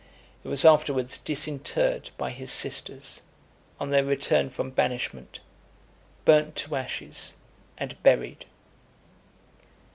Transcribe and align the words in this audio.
It 0.43 0.47
was 0.47 0.65
afterwards 0.65 1.19
disinterred 1.19 2.09
by 2.17 2.31
his 2.31 2.51
sisters, 2.51 3.21
on 3.79 3.91
their 3.91 4.03
return 4.03 4.49
from 4.49 4.71
banishment, 4.71 5.41
burnt 6.25 6.55
to 6.55 6.75
ashes, 6.75 7.35
and 7.77 8.01
buried. 8.01 8.45